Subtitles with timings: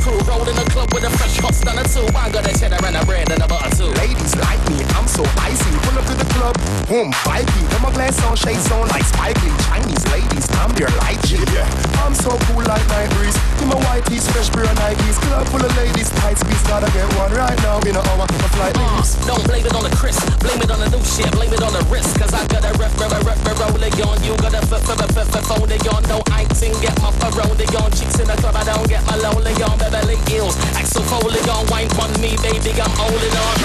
[0.00, 0.16] Crew.
[0.24, 2.08] Roll in the club with a fresh hot stunner too.
[2.16, 3.92] I got a cheddar and a bread and a butter too.
[4.00, 5.70] Ladies like me, I'm so icy.
[5.84, 6.56] Pull up to the club.
[6.88, 7.60] Boom, bikey.
[7.68, 9.52] Got my glass on, shades on like Spike Lee.
[9.68, 11.68] Chinese ladies, I'm their light Yeah.
[12.00, 13.36] I'm so cool like night breeze.
[13.60, 15.20] In my white tees, fresh pair of Nikes.
[15.28, 16.62] Club full of ladies, tight squeeze.
[16.64, 17.78] Gotta get one right now.
[17.84, 20.16] In a hour, a flight uh, Don't blame it on the Chris.
[20.40, 21.30] Blame it on the new shit.
[21.32, 22.16] Blame it on the wrist.
[22.16, 24.16] Cause I got a rep, rep, rep, rep, roll on.
[24.24, 26.02] You got a f, f, f, f, phone it on.
[26.08, 27.90] No, I get my phone it on.
[27.94, 29.78] Chicks in the club, I don't get my lonely on.
[29.78, 30.58] Beverly Hills.
[30.74, 31.62] Axel Foley on.
[31.70, 32.74] Wine on me, baby.
[32.74, 33.56] I'm holding on.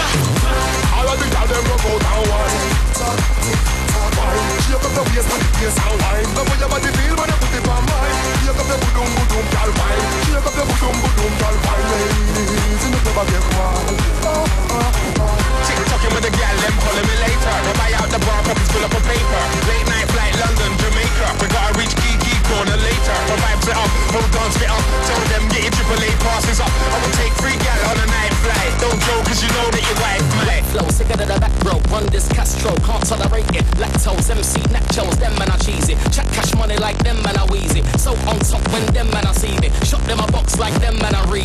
[0.93, 2.53] All of the girls, them go down one.
[4.69, 6.29] Shake up the waist and the place and wine.
[6.37, 8.17] Love when your body feel when you put it on mine.
[8.45, 10.05] Shake up the boom boom boom, girl wine.
[10.29, 11.85] Shake up the boom boom boom, girl wine.
[11.89, 13.97] Ladies in the club, I get wild.
[14.29, 15.45] Oh, oh, oh.
[15.65, 17.55] Chick talking with the gal, them calling me later.
[17.65, 19.43] They buy out the bar, puppies full up of paper.
[19.73, 21.27] Late night flight, London, Jamaica.
[21.41, 23.15] We gotta reach Kiki corner later.
[23.29, 24.83] For vibes it up, hold on, spit up.
[25.07, 26.69] Tell them get your triple A passes up.
[26.69, 28.73] I will take three gal on a night flight.
[28.81, 30.65] Don't joke, cause you know that your wife might.
[30.71, 31.79] Flow, sicker than the back row.
[31.89, 33.65] Run this Castro, can't tolerate it.
[33.81, 35.95] Lactose, MC, nachos, them man are cheesy.
[36.13, 37.81] Chat cash money like them man are wheezy.
[37.97, 39.69] So on top when them man are see me.
[39.85, 41.43] Shot them a box like them man are re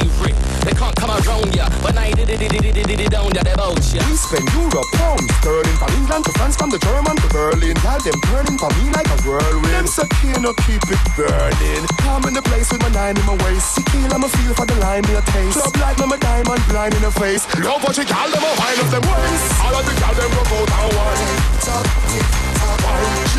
[0.64, 3.10] They can't come around ya, but I did it, did it, did it, did it
[3.10, 4.02] down ya, they bout ya.
[4.08, 7.76] We spend Europe, pounds, sterling from England to France, from the German to Berlin.
[7.80, 9.74] Tell them turning for me like a whirlwind.
[9.80, 10.52] Them so keen to
[10.90, 11.86] keep it burning.
[11.98, 13.76] Come in the place with my nine in my waist.
[13.76, 15.58] Tequila, I'ma feel for the lime in a taste.
[15.72, 17.46] Club me, my diamond blind in the face.
[17.58, 19.60] Love what you call them, a wine of them waist.
[19.62, 21.18] All of the girls them go go down one.
[21.60, 22.49] Top,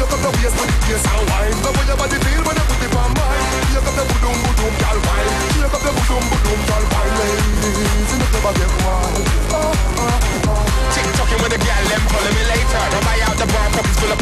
[0.02, 0.32] up the
[1.64, 2.58] the when your body when
[2.96, 3.76] on mine.
[3.78, 5.30] Up the girl wine.
[5.62, 7.22] Up the girl wine.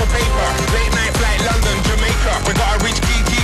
[0.09, 0.47] I.
[0.73, 2.33] Late night flight, London, Jamaica.
[2.47, 2.99] We gotta reach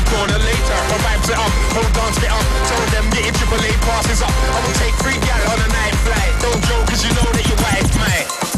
[0.09, 0.79] corner later.
[0.89, 2.45] For vibes up, hold on, spit up.
[2.69, 4.31] Told them get triple A passes up.
[4.31, 6.33] I will take three gal on a night flight.
[6.41, 8.54] Don't joke, cause you know that your wife might.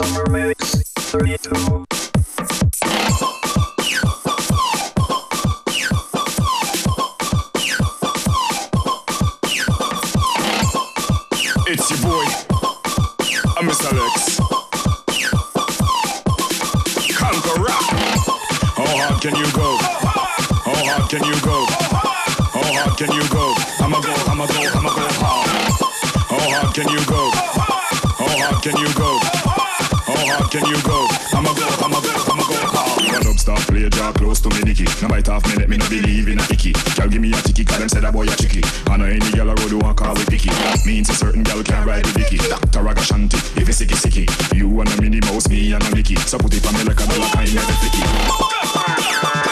[0.00, 1.84] Summer Mix, 32.
[11.66, 12.24] It's your boy,
[13.58, 13.92] I'm Mr.
[13.92, 14.40] Alex.
[17.14, 17.68] Conqueror.
[18.72, 19.76] How hard can you go?
[20.64, 21.66] How hard can you go?
[22.56, 23.54] How hard can you go?
[23.84, 25.50] I'ma go, I'ma go, I'ma go hard.
[26.30, 27.30] How hard can you go?
[28.16, 29.29] How hard can you go?
[30.50, 31.06] Can you go?
[31.32, 33.06] I'ma go, I'ma go, I'ma go hard.
[33.06, 34.82] One up stop, play a jaw close to me Nicky.
[35.00, 36.72] No bite off me, let me no believe in a icky.
[36.98, 38.60] Girl give me a ticky, cause them said that boy a chicky.
[38.90, 40.50] I know any girl I road who want call with picky.
[40.84, 42.38] Means a certain girl can ride the dicky.
[42.38, 42.82] Dr.
[42.82, 44.26] Ragashanti, if it's sicky sicky.
[44.52, 46.16] You and a Minnie Mouse, me and a Mickey.
[46.16, 49.49] So put it on me like a dollar kind of flicky.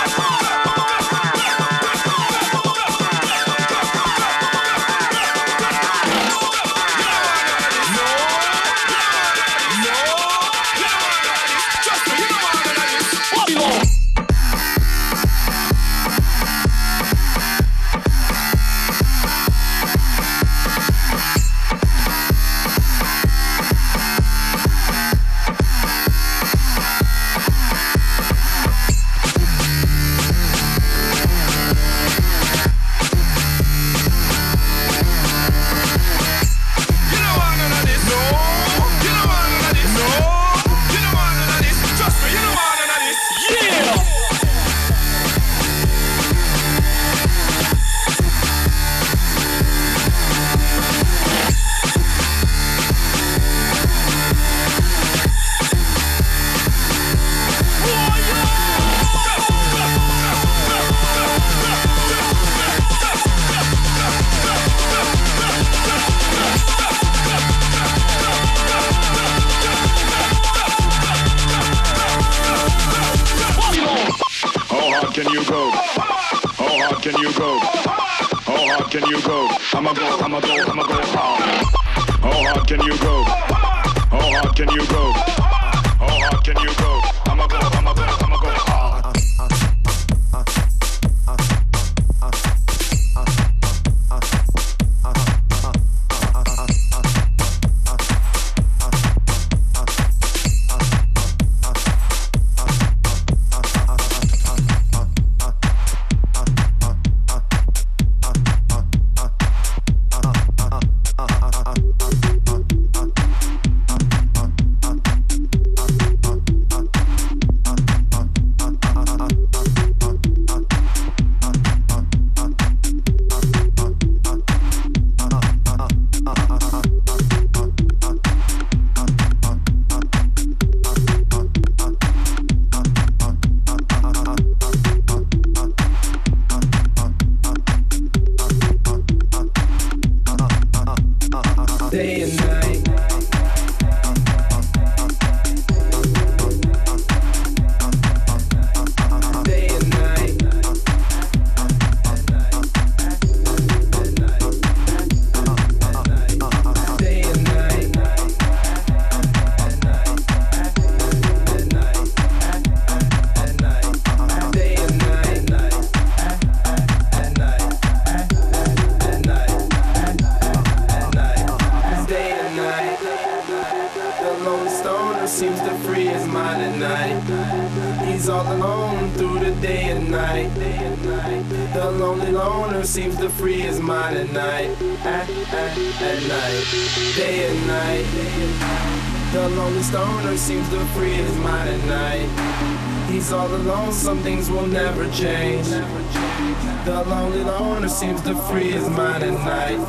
[194.09, 195.67] Some things will never change.
[195.67, 199.88] The lonely loner seems to free his mind at night.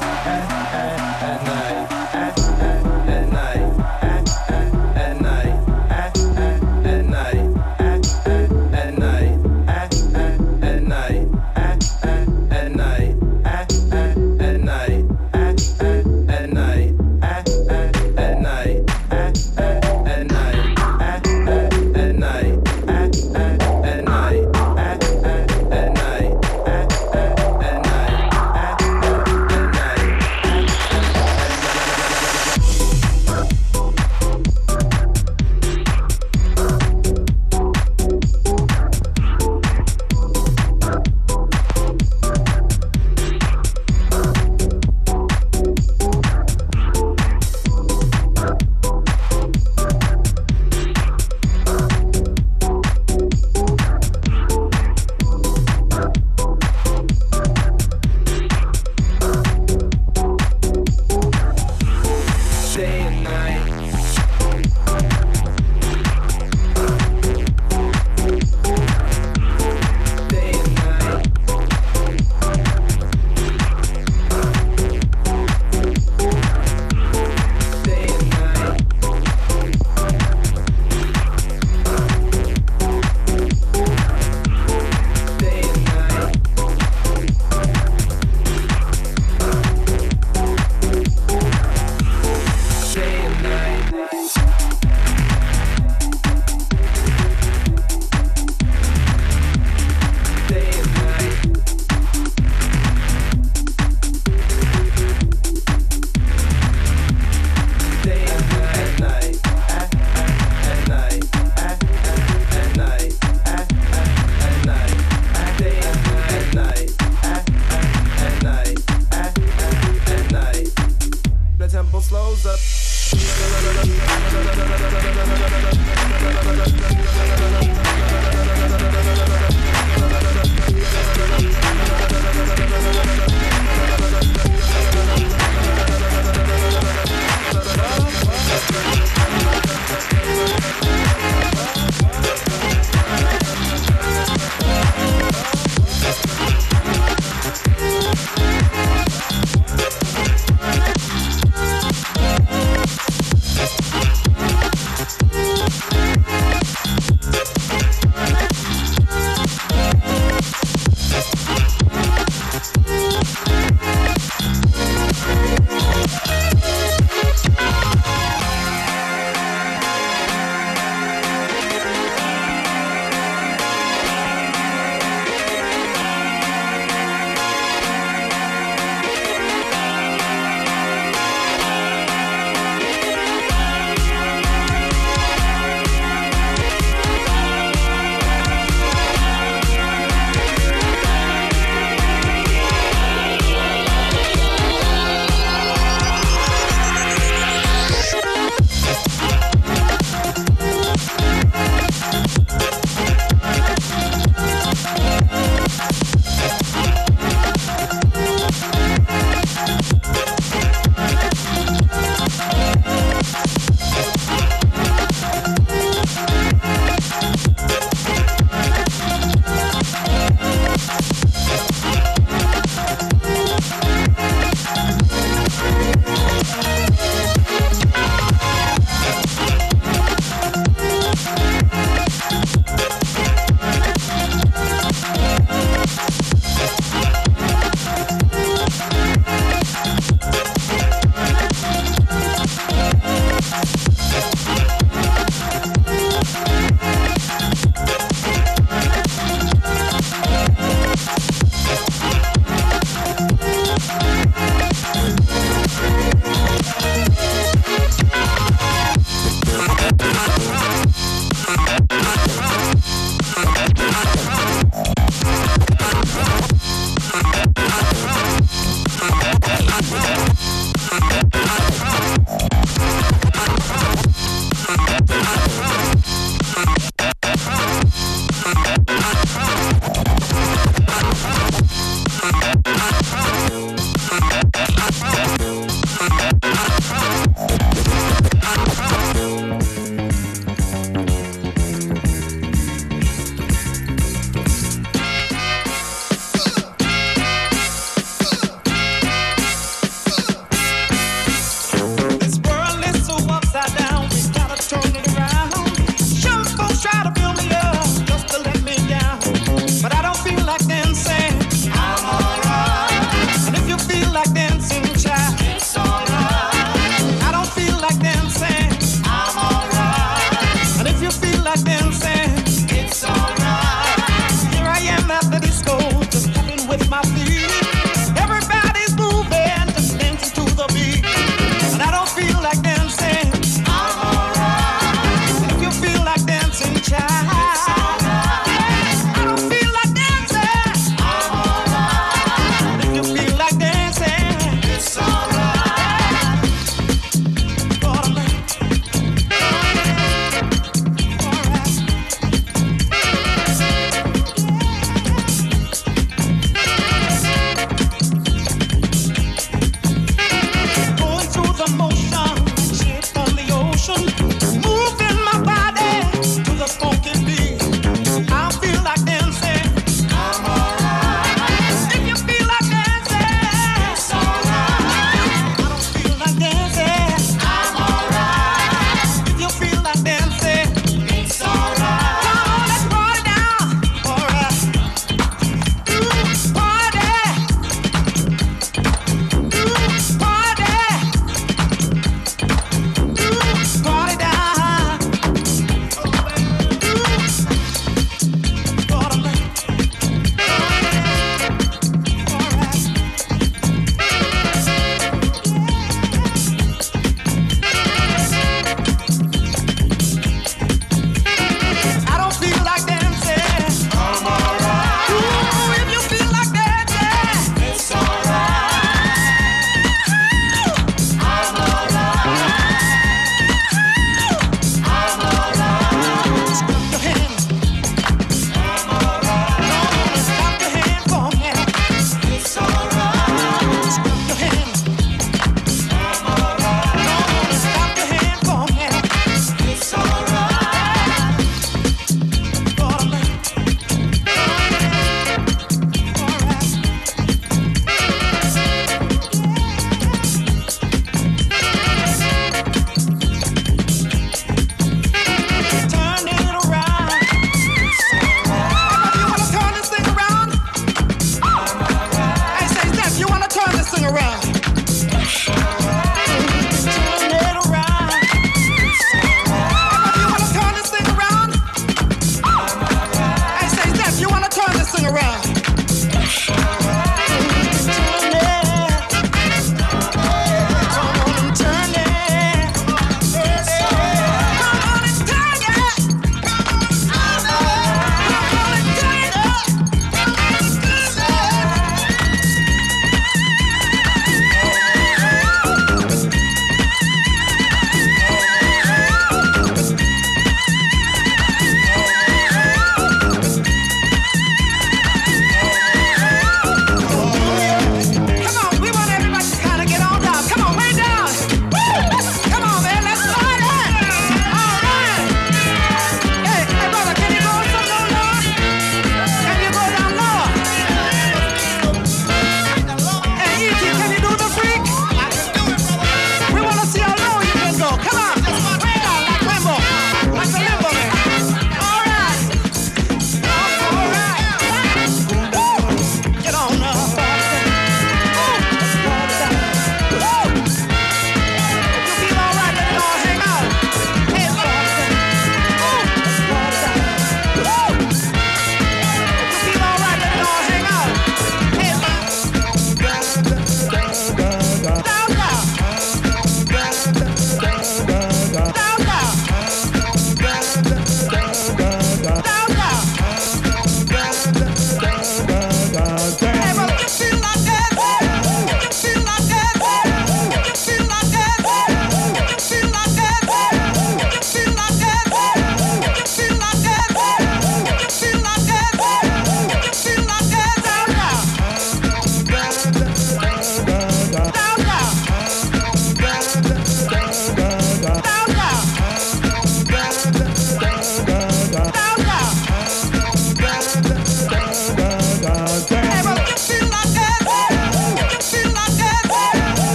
[122.50, 122.78] up.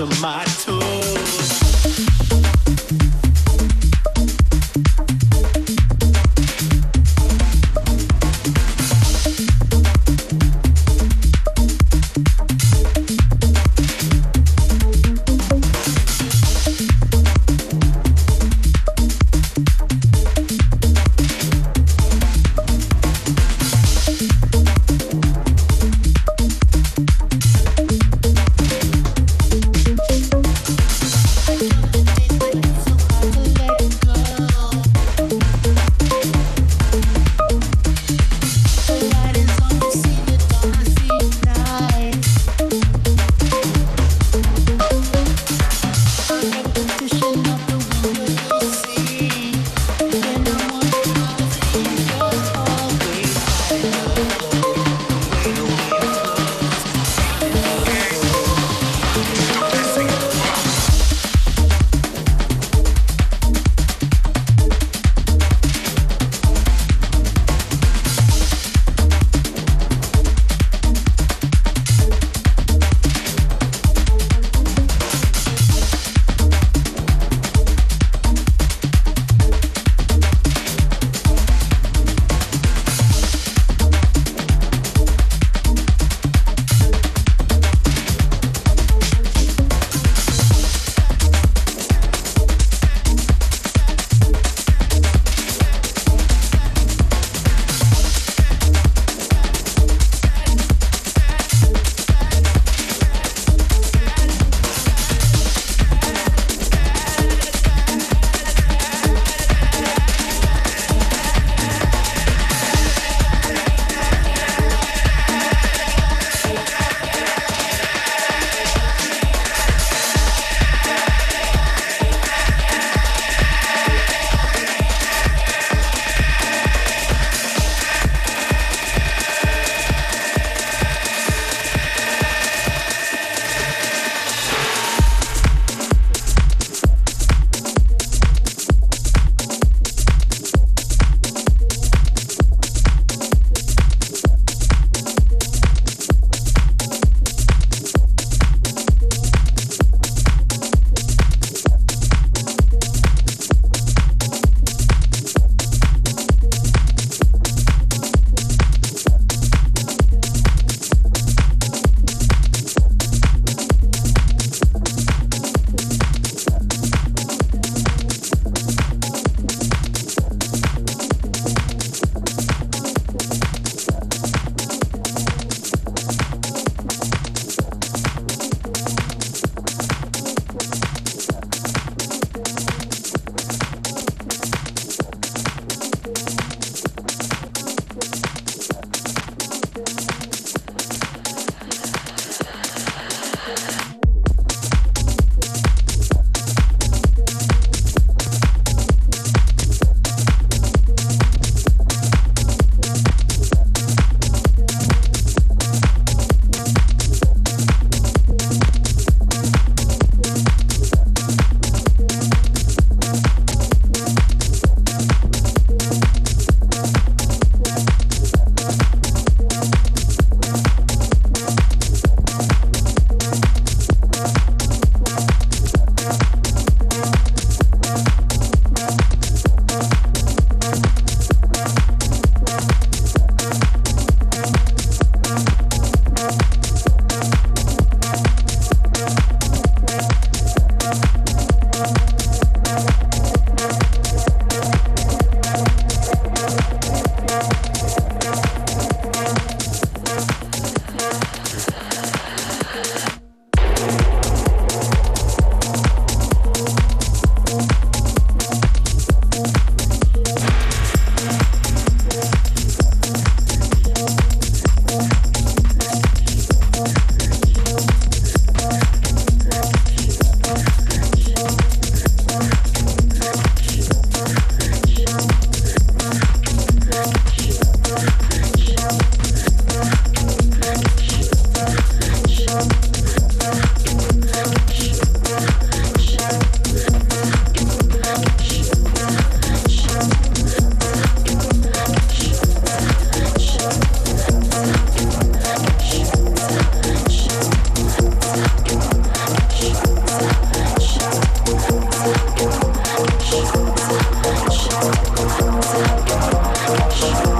[0.00, 0.77] of my tool.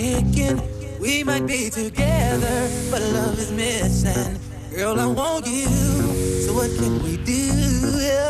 [0.00, 4.38] We might be together, but love is missing.
[4.74, 5.66] Girl, I want you,
[6.44, 8.00] so what can we do?
[8.00, 8.29] Yeah.